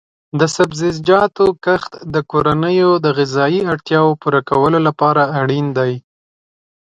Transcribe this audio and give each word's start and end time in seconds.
د 0.39 0.41
سبزیجاتو 0.55 1.45
کښت 1.65 1.93
د 2.13 2.15
کورنیو 2.31 2.91
د 3.05 3.07
غذایي 3.17 3.61
اړتیاو 3.71 4.19
پوره 4.21 4.41
کولو 4.49 4.79
لپاره 4.87 5.23
اړین 5.41 5.67
دی. 5.77 5.93